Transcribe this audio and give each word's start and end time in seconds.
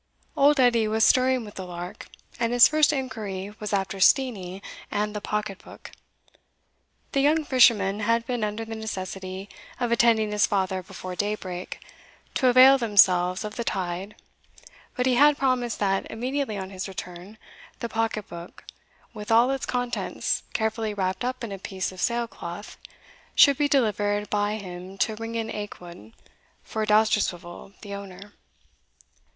Old 0.35 0.59
Edie 0.59 0.87
was 0.87 1.03
stirring 1.03 1.45
with 1.45 1.53
the 1.53 1.63
lark, 1.63 2.07
and 2.39 2.51
his 2.53 2.67
first 2.67 2.91
inquiry 2.91 3.53
was 3.59 3.71
after 3.71 3.99
Steenie 3.99 4.59
and 4.89 5.15
the 5.15 5.21
pocket 5.21 5.63
book. 5.63 5.91
The 7.11 7.21
young 7.21 7.45
fisherman 7.45 7.99
had 7.99 8.25
been 8.25 8.43
under 8.43 8.65
the 8.65 8.73
necessity 8.73 9.47
of 9.79 9.91
attending 9.91 10.31
his 10.31 10.47
father 10.47 10.81
before 10.81 11.15
daybreak, 11.15 11.85
to 12.33 12.47
avail 12.47 12.79
themselves 12.79 13.43
of 13.43 13.57
the 13.57 13.63
tide, 13.63 14.15
but 14.95 15.05
he 15.05 15.13
had 15.17 15.37
promised 15.37 15.77
that, 15.77 16.09
immediately 16.09 16.57
on 16.57 16.71
his 16.71 16.87
return, 16.87 17.37
the 17.77 17.87
pocket 17.87 18.27
book, 18.27 18.63
with 19.13 19.29
all 19.31 19.51
its 19.51 19.67
contents, 19.67 20.41
carefully 20.53 20.95
wrapped 20.95 21.23
up 21.23 21.43
in 21.43 21.51
a 21.51 21.59
piece 21.59 21.91
of 21.91 22.01
sail 22.01 22.27
cloth, 22.27 22.75
should 23.35 23.55
be 23.55 23.67
delivered 23.69 24.31
by 24.31 24.55
him 24.55 24.97
to 24.97 25.15
Ringan 25.17 25.51
Aikwood, 25.51 26.13
for 26.63 26.87
Dousterswivel, 26.87 27.73
the 27.81 27.93
owner. 27.93 28.33